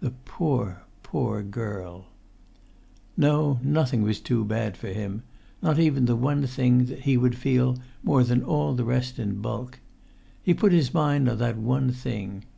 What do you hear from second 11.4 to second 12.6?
one thing.